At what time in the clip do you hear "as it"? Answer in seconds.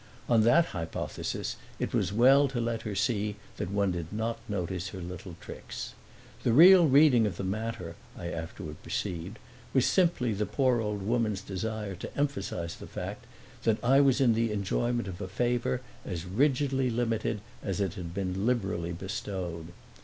17.61-17.93